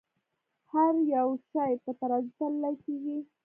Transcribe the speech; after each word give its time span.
هر 0.71 0.93
يو 1.13 1.27
شے 1.49 1.69
پۀ 1.83 1.91
ترازو 1.99 2.31
تللے 2.37 2.71
کيږې 2.81 3.17